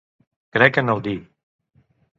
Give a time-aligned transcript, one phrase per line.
[0.57, 1.15] Crec en el di